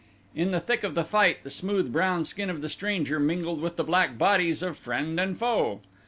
[0.33, 3.75] In the thick of the fight the smooth brown skin of the stranger mingled with
[3.75, 5.79] the black bodies of friend and foe.